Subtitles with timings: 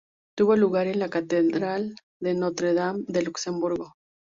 [0.35, 3.93] Tuvo lugar en la Catedral de Notre-Dame de Luxemburgo.